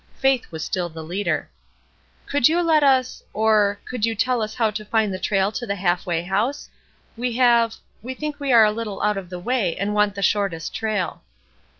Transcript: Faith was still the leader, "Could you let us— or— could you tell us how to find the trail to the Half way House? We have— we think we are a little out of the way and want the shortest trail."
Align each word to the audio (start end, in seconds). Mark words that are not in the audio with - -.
Faith 0.17 0.51
was 0.51 0.63
still 0.65 0.89
the 0.89 1.03
leader, 1.03 1.47
"Could 2.25 2.49
you 2.49 2.63
let 2.63 2.83
us— 2.83 3.21
or— 3.33 3.77
could 3.85 4.03
you 4.03 4.15
tell 4.15 4.41
us 4.41 4.55
how 4.55 4.71
to 4.71 4.83
find 4.83 5.13
the 5.13 5.19
trail 5.19 5.51
to 5.51 5.67
the 5.67 5.75
Half 5.75 6.07
way 6.07 6.23
House? 6.23 6.71
We 7.15 7.33
have— 7.33 7.75
we 8.01 8.15
think 8.15 8.39
we 8.39 8.51
are 8.51 8.65
a 8.65 8.71
little 8.71 9.03
out 9.03 9.17
of 9.17 9.29
the 9.29 9.37
way 9.37 9.75
and 9.77 9.93
want 9.93 10.15
the 10.15 10.23
shortest 10.23 10.73
trail." 10.73 11.21